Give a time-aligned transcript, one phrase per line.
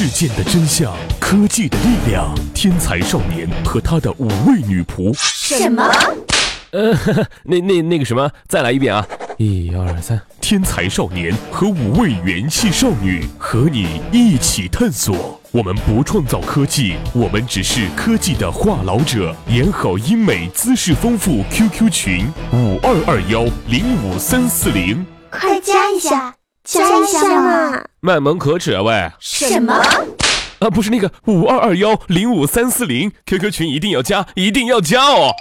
[0.00, 5.12] 事件的真相，科技的力量，天才少年和他的五位女仆。
[5.14, 5.86] 什么？
[6.72, 6.98] 呃，
[7.44, 9.06] 那那那个什么，再来一遍啊！
[9.36, 15.38] 一二三，天才少年和五位元气少女和你一起探索。
[15.50, 19.36] 我们不创造科技，我们只是科技的话痨者。
[19.48, 21.44] 演好英美，姿势丰富。
[21.50, 26.34] QQ 群五二二幺零五三四零，快加一下，
[26.70, 27.82] 加一下嘛！
[28.00, 29.10] 卖萌可耻啊喂！
[29.18, 29.74] 什么？
[30.60, 35.32] 啊，不是那个五二二幺零五三四零，QQ 群一定要加，一定要加哦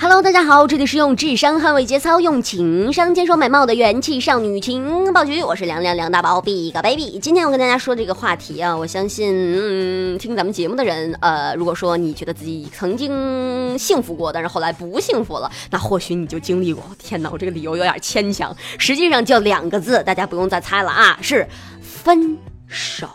[0.00, 7.18] ！Hello，大家好，这里是用智商捍卫节操，用情商坚守美貌的元气少女情报局，我是凉凉梁大宝 Big Baby。
[7.18, 16.84] 今天我跟大家说这个话题啊，我相信，嗯，听咱们节目的人，呃，如果说你觉得自己曾经幸福过，但是后来不幸福了，那或许你就经历过。
[16.96, 21.44] 天哪，我这个理由有点牵强，实际上就两个字，大家不用再猜了啊，是
[21.80, 23.08] 分手。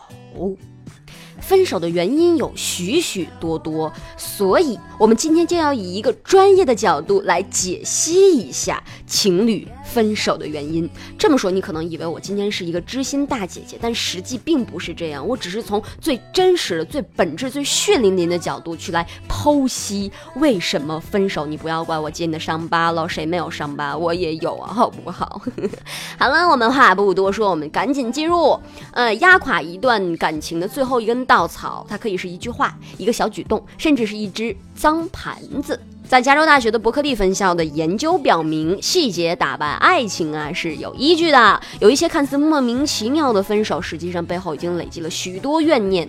[1.53, 9.67] 分手的原因有许许多多，所以我们今天就要以一个专业的角度来解析一下情侣。
[9.83, 15.25] 分手的原因，这么说你可能以为我今天是一个知心大姐姐，但实际并不是这样。
[15.27, 21.45] 我只是从最真实的、最本质、最血淋淋的角度去来剖析为什么分手。
[21.45, 23.97] 你不要怪我揭你的伤疤了，谁没有伤疤？
[23.97, 25.41] 我也有啊，好不好？
[26.17, 28.59] 好了，我们话不多说，我们赶紧进入。
[28.93, 35.79] 呃，压垮一段感情的最后一根稻草，它可以是一句话、一个小举动，甚至是一只脏盘子。
[36.07, 41.59] 在加州大学的伯克利分校的研究表明，细节打败爱情啊是有依据的。
[41.79, 46.07] 有一些看似莫名其妙的分手，实际上背后已经累积了许多怨念。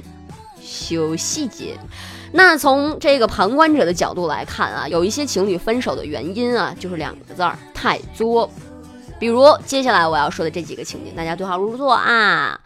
[0.60, 1.78] 修细节，
[2.32, 8.50] 那从这个旁观者的角度来看啊，有一些情侣分手的原因啊，就是两个字儿：太作。
[9.18, 12.58] 比如接下来我要说的这几个情景，大家对号入座啊。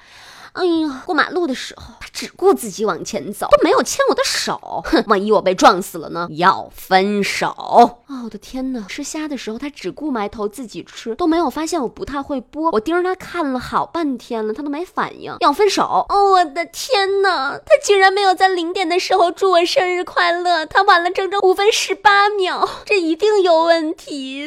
[0.53, 4.83] 哎呀，过马路的时候，他只顾自己往前走，都没有牵我的手。
[4.87, 6.29] 哼，万一我被撞死了呢？
[6.31, 7.49] 要分手！
[7.57, 8.85] 哦，我的天哪！
[8.89, 12.71] 吃虾的时候，他只顾埋头自己吃，都没有发现我不太会剥。
[12.73, 15.35] 我盯着他看了好半天了，他都没反应。
[15.41, 16.07] 要分手！
[16.09, 17.59] 哦，我的天哪！
[17.59, 24.45] 他竟然没有在零点的时候祝我生日快乐，他晚了整整五分十八秒，这一定有问题！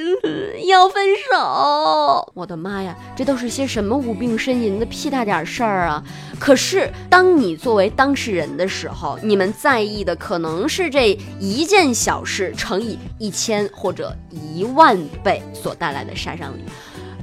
[0.66, 2.32] 要分手！
[2.34, 5.91] 我的妈呀，这都是些什么无病呻吟的屁大点事儿啊！
[5.92, 6.04] 啊
[6.40, 16.64] 可是，当你作为当事人的时候，你们在意的可能是这一件小事乘以一千或者一万倍所带来的杀伤力。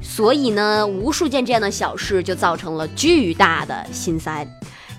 [0.01, 4.47] 所以呢，无数件这样的小事就造成了巨大的心塞。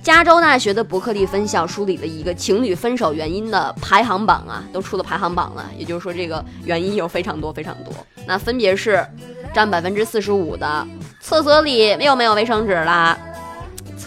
[0.01, 5.65] 加州大学的伯克利分校梳理了一个情侣分手原因的排行榜啊，都出了排行榜了。
[5.77, 7.93] 也就是说，这个原因有非常多非常多。
[8.25, 9.05] 那分别是
[9.53, 10.87] 占百分之四十五的，
[11.19, 13.17] 厕所里又没有卫生纸啦。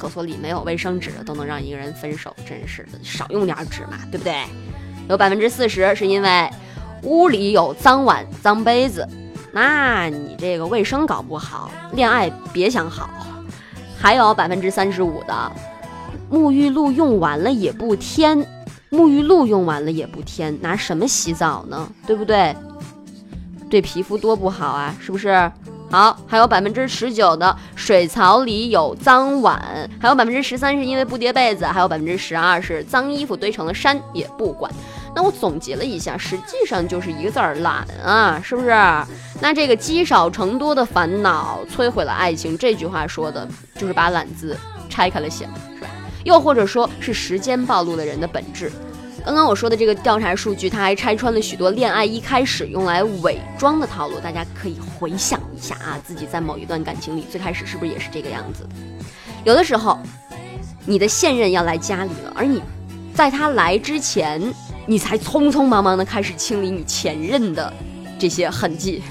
[0.02, 4.34] 厕所里没有卫生纸都能让一个人分手，真是的，少用点纸嘛，对不对？
[5.08, 6.50] 有百分之四十是因为
[7.04, 9.06] 屋里有脏碗、脏杯子，
[9.52, 13.08] 那你这个卫生搞不好，恋爱别想好。
[13.96, 15.52] 还有百分之三十五的
[16.28, 18.44] 沐浴露用完了也不添，
[18.90, 21.88] 沐浴露用完了也不添，拿什么洗澡呢？
[22.08, 22.52] 对不对？
[23.70, 25.28] 对皮肤多不好啊，是不是？
[25.92, 29.62] 好，还有百分之十九的水槽里有脏碗，
[30.00, 34.72] 还有百分之十三是因为不叠被子，还有百分之十二是脏衣服堆成了山也不管。
[35.14, 38.70] 那我总结了一下，实际上就是一个字儿懒啊，是不是？
[39.42, 44.56] 那这个积少成多的烦恼摧毁了爱情，这句话说的就是把懒字
[44.88, 45.88] 拆开了写，是吧？
[46.24, 48.72] 又或者说是时间暴露了人的本质。
[49.24, 54.18] 刚刚我说的这个调查数据，它还拆穿了许多恋爱一开始用来伪装的套路。
[54.18, 58.70] 大家可以回想一下啊，自己在某一段感情里，最开始是不是也是这个样子的？
[59.44, 59.96] 有的时候，
[60.84, 62.60] 你的现任要来家里了，而你
[63.14, 64.42] 在他来之前，
[64.86, 67.72] 你才匆匆忙忙的开始清理你前任的
[68.18, 69.02] 这些痕迹，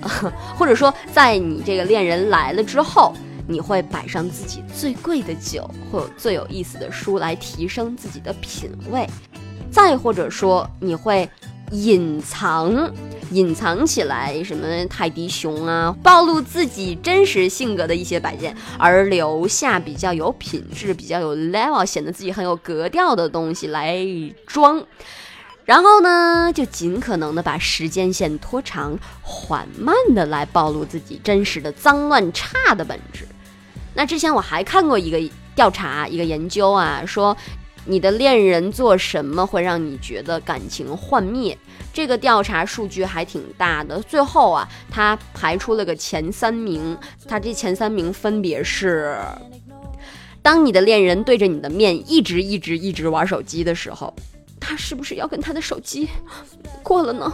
[0.58, 3.14] 或者说，在你这个恋人来了之后，
[3.48, 9.08] 你会摆上自己最贵的酒或最有意思的书来提升自己的品味。
[9.74, 11.28] 再或者说，你会
[11.72, 12.94] 隐藏、
[13.32, 23.98] 隐藏起来什么泰迪熊啊，暴露自己真实性格的一些摆件，而留下比较有品质、比较有 level、显得自己很有格调的东西来
[24.46, 24.80] 装。
[25.64, 33.26] 然后呢，就尽可能的把时间线拖长，缓慢的来暴露自己真实的脏乱差的本质。
[33.92, 35.18] 那之前我还看过一个
[35.56, 37.36] 调查，一个研究啊，说。
[37.86, 41.56] 你的恋人做什么会让你觉得感情幻灭？
[41.92, 44.00] 这个调查数据还挺大的。
[44.00, 46.96] 最后啊，他排出了个前三名，
[47.28, 49.16] 他这前三名分别是
[50.42, 54.12] 当你的恋人对着你的面一直一直一直玩手机的时候，
[54.66, 56.08] 他是不是要跟他的手机
[56.82, 57.30] 过了呢？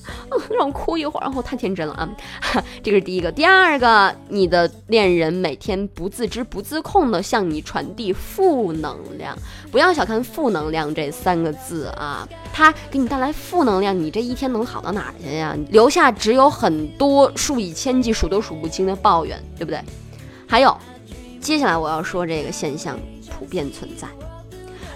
[0.50, 2.08] 让我哭一会儿，然后太天真了啊！
[2.82, 9.34] 这个是第一个，第二个，你的恋人每天不自知不自控的向你传递负能量，
[9.72, 15.56] 不要小看负能量这三个字啊，他给你带来负能量，你这一天能好到哪儿去呀？
[15.70, 19.80] 留下只有很多数以千计、数都数不清的抱怨，对不对？
[20.46, 20.76] 还有，
[21.40, 22.98] 接下来我要说这个现象
[23.30, 24.06] 普遍存在。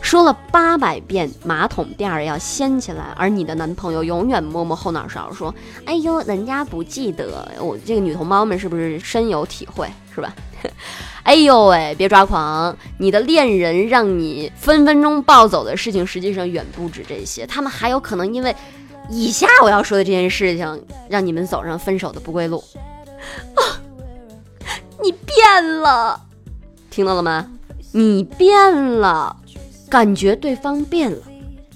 [0.09, 9.87] 说了八百遍马桶垫儿要掀起来，而你的男朋友永远摸摸后脑勺说：“哎呦，人家不记得。”我这个女同胞们是不是深有体会？
[10.15, 10.35] 是吧？
[11.25, 12.75] 哎呦喂，别抓狂！
[12.97, 17.47] 你的恋人让你分分钟暴走的事情，实际上远不止这些。
[17.47, 18.57] 他们还有可能因为
[19.11, 22.65] 以下我要说的这件事情，让你们走上分手的不归路。
[23.55, 23.61] 啊，
[25.05, 26.19] 你变了，
[26.89, 27.47] 听到了吗？
[27.93, 29.37] 你变了。
[29.89, 31.19] 感觉对方变了，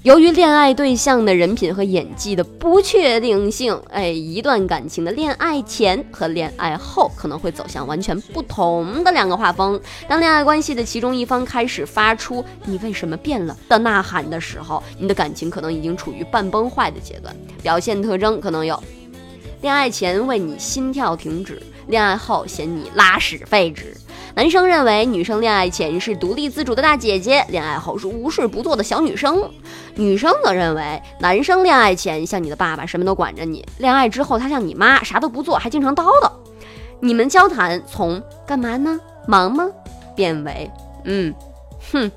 [0.02, 9.80] 由于恋爱对象的人品和演技的不确定性，哎，一段感情的恋爱前和恋爱后可能会走向完全不同的两个画风。
[10.06, 17.34] 当恋爱关系的其中一方开始发出“你为什么变了”的呐喊的时候，你的感情可能已经处于半崩坏的阶段。
[17.62, 18.78] 表现特征可能有：
[19.62, 23.96] 恋爱前为你心跳停止，恋爱后嫌你拉屎废纸。
[24.34, 29.34] 男生认为女生恋爱前是独立自主的大姐姐，恋爱后是无事不做的小女生；
[29.94, 36.30] 女生则认为男生恋爱前像你的爸爸，什么都管着你；恋爱之后他像你妈，啥都不做，还经常叨叨。
[37.00, 38.98] 你们交谈从干嘛呢？
[39.26, 39.68] 忙吗？
[40.16, 40.70] 变为
[41.04, 41.34] 嗯，
[41.92, 42.10] 哼，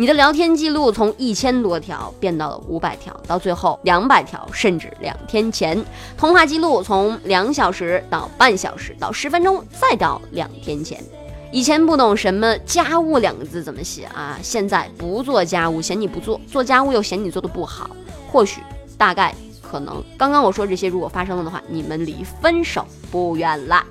[0.00, 5.84] 你的聊天记录从一千多条变到了五百条，到最后两百条，甚至两天前。
[6.16, 11.02] 通话记录从两小时到半小时，到十分钟，再到两天前。
[11.50, 17.90] 以前不懂什么家务两个字怎么写啊，现在不做家务嫌你不做，做家务又嫌你做的不好。
[18.30, 18.60] 或许，
[18.96, 23.84] 大概，可能，刚刚我说这些如果发生了的话，你们离分手不远了。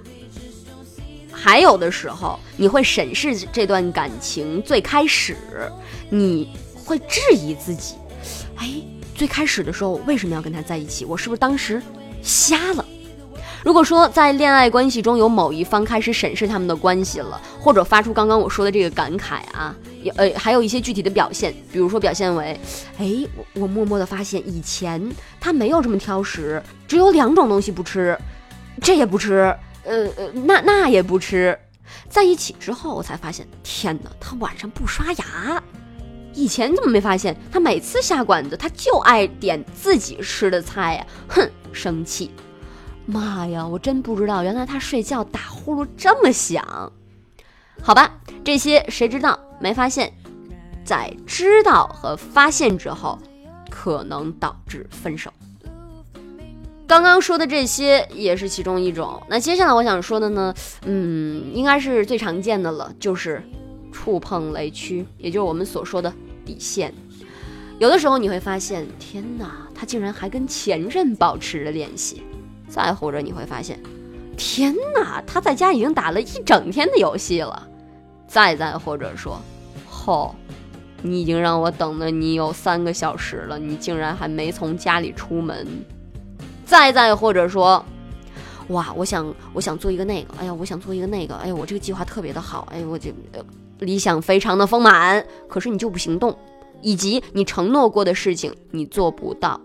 [1.40, 5.38] 还有的时候，你会审视这段感情最开始，
[6.10, 6.50] 你
[6.84, 7.94] 会质疑自己，
[8.56, 8.68] 哎，
[9.14, 11.06] 最开始的时候为什么要跟他在一起？
[11.06, 11.82] 我是不是当时
[12.24, 12.84] 瞎了？
[13.64, 22.60] 如果说在恋爱关系中有某一方开始审视他们的关系了，或者发出刚刚我说的这个感慨啊，也呃还有一些具体的表现，比如说表现为，
[22.98, 25.02] 哎，我我默默的发现以前
[25.40, 28.18] 他没有这么挑食，只有两种东西不吃，
[28.82, 29.54] 这也不吃。
[29.88, 31.58] 呃呃，那那也不吃，
[32.10, 35.64] 在一起之后我才发现，天哪，他晚上不刷牙，
[36.34, 37.36] 以前怎么没发现？
[37.52, 42.30] 他每次下馆子，他就爱点自己吃的菜呀，哼，生气，
[43.06, 46.92] 妈呀，我真不知道，原来他睡觉打呼噜这么响，
[47.82, 50.12] 好吧，这些谁知道没发现，
[50.84, 53.18] 在知道和发现之后，
[53.70, 55.32] 可能导致分手。
[56.88, 59.22] 刚刚说的这些也是其中一种。
[59.28, 60.54] 那接下来我想说的呢，
[60.86, 63.44] 嗯，应该是最常见的了，就是
[63.92, 66.12] 触碰雷区，也就是我们所说的
[66.46, 66.94] 底线。
[67.78, 72.24] 有的时候你会发现，天哪，他竟然还跟前任保持着联系。
[72.70, 73.78] 再或者你会发现，
[74.38, 77.68] 天哪，他在家已经打了一整天的游戏了。
[78.28, 79.42] 再再或者说，
[79.86, 80.34] 吼，
[81.02, 85.68] 你已经让我等了你有三个小时了，你竟然还没从家里出门。
[86.68, 87.84] 再再或者说，
[88.68, 93.14] 哇，我想我想做一个那个，哎呀，我想做一个那个，哎呀，我这个计划特别的好，哎，我这
[93.80, 96.38] 理想非常的丰满，可是你就不行动，
[96.82, 99.60] 以及你承诺过的事情你做不到。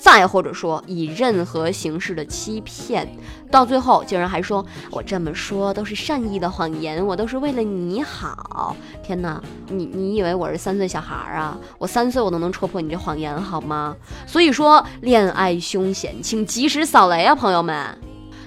[0.00, 3.06] 再或者说，以任何形式的欺骗，
[3.50, 8.74] 到最后竟然还说我这么说都是善意的谎言，我都是为了你好。
[9.02, 11.56] 天哪，你你以为我是三岁小孩啊？
[11.78, 13.94] 我三岁我都能戳破你这谎言好吗？
[14.26, 17.96] 所以说，恋爱凶险，请及时扫雷啊，朋友们。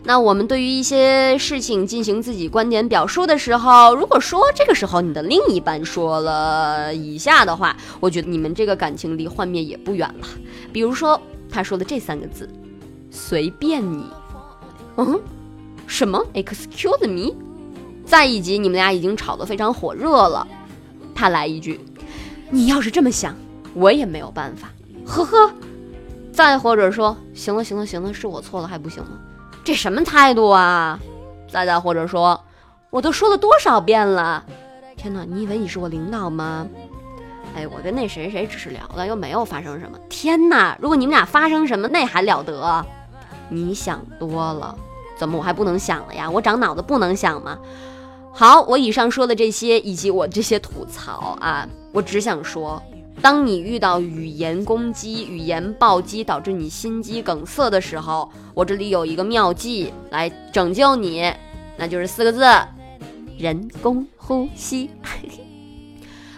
[0.06, 10.28] 那我们对于一些事情进行自己观点表述的时候，如果说这个时候你的另一半说了以下的话，我觉得你们这个感情离幻灭也不远了。
[10.72, 11.22] 比如说。
[11.54, 12.50] 他说的这三个字，
[13.12, 14.04] 随便你，
[14.98, 15.22] 嗯，
[15.86, 17.36] 什么？Excuse me？
[18.04, 20.48] 再一集，你们俩已经吵得非常火热了，
[21.14, 21.80] 他来一句，
[22.50, 23.36] 你要是这么想，
[23.76, 24.72] 我也没有办法，
[25.06, 25.52] 呵呵。
[26.32, 29.20] 再或者说，行了行了行了，是我错了还不行吗？
[29.64, 31.00] 这什么态度啊？
[31.52, 32.44] 再再或者说，
[32.90, 34.44] 我都说了多少遍了？
[34.98, 36.68] 天哪，你以为你是我领导吗？
[37.56, 39.98] 哎，我跟那谁谁只是聊了，又没有发生什么。
[40.10, 42.86] 天哪，如果你们俩发生什么，那还了得？
[43.50, 44.76] 你想多了，
[45.16, 46.30] 怎么我还不能想了呀？
[46.30, 47.60] 我长脑子不能想吗？
[48.32, 52.82] 好，我以上说的这些，以及我这些吐槽啊，我只想说，
[53.22, 61.32] 当你遇到语言攻击、语言暴击导致你心肌梗塞的时候，我这里有一个妙计来拯救你，
[61.78, 62.44] 那就是四个字：
[63.38, 64.90] 人工呼吸。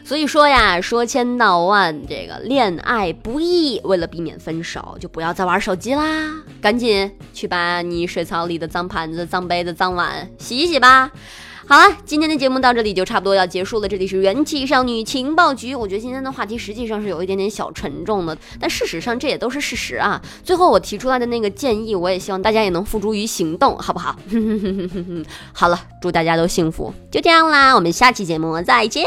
[0.06, 6.32] 所以说呀，说千道万，这个恋爱不易，为了避免分手，就不要再玩手机啦，
[6.62, 11.10] 赶紧去把你水槽里的脏盘子、脏杯子、脏碗洗一洗吧。
[11.68, 13.88] 好了，今天的节目到这里就差不多要结束了。
[13.88, 15.74] 这里是元气少女情报局。
[15.74, 20.22] 我觉得今天的话题实际上是有一点点小沉重的，但事实上这也都是事实啊。
[20.44, 24.16] 最后我提出来的那个建议，我也希望大家也能付诸于行动，好不好？
[25.52, 26.94] 好了，祝大家都幸福。
[27.10, 29.04] 就这样啦，我们下期节目再见。